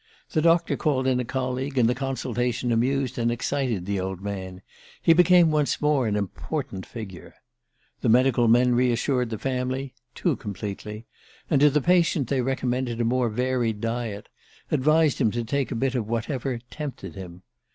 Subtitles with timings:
[0.31, 4.63] The doctor called in a colleague, and the consultation amused and excited the old man
[4.99, 7.35] he became once more an important figure.
[8.01, 11.05] The medical men reassured the family too completely!
[11.51, 14.27] and to the patient they recommended a more varied diet:
[14.71, 17.43] advised him to take whatever "tempted him."